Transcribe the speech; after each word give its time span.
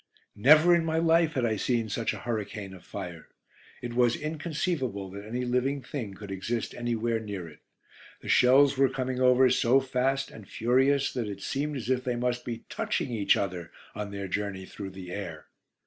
Never 0.35 0.73
in 0.73 0.83
my 0.83 0.97
life 0.97 1.33
had 1.33 1.45
I 1.45 1.57
seen 1.57 1.87
such 1.87 2.11
a 2.11 2.17
hurricane 2.21 2.73
of 2.73 2.83
fire. 2.83 3.27
It 3.83 3.93
was 3.93 4.15
inconceivable 4.15 5.11
that 5.11 5.23
any 5.27 5.45
living 5.45 5.83
thing 5.83 6.15
could 6.15 6.31
exist 6.31 6.73
anywhere 6.73 7.19
near 7.19 7.47
it. 7.47 7.59
The 8.21 8.27
shells 8.27 8.79
were 8.79 8.89
coming 8.89 9.19
over 9.19 9.47
so 9.51 9.79
fast 9.79 10.31
and 10.31 10.49
furious 10.49 11.13
that 11.13 11.27
it 11.29 11.43
seemed 11.43 11.77
as 11.77 11.87
if 11.87 12.03
they 12.03 12.15
must 12.15 12.45
be 12.45 12.65
touching 12.67 13.11
each 13.11 13.37
other 13.37 13.69
on 13.93 14.09
their 14.09 14.27
journey 14.27 14.65
through 14.65 14.89
the 14.89 15.11
air. 15.11 15.45